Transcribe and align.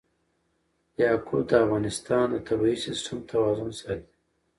یاقوت 1.01 1.45
د 1.49 1.51
افغانستان 1.63 2.25
د 2.31 2.35
طبعي 2.47 2.75
سیسټم 2.85 3.17
توازن 3.31 3.69
ساتي. 3.81 4.13